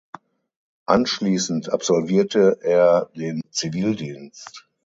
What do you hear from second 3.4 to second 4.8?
Zivildienst.